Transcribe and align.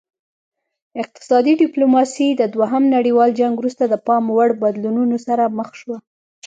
اقتصادي 1.01 1.53
ډیپلوماسي 1.63 2.27
د 2.35 2.41
دوهم 2.55 2.83
نړیوال 2.95 3.29
جنګ 3.39 3.53
وروسته 3.57 3.83
د 3.87 3.95
پام 4.07 4.23
وړ 4.35 4.49
بدلونونو 4.63 5.15
سره 5.27 5.43
مخ 5.57 5.69
شوه 5.81 5.97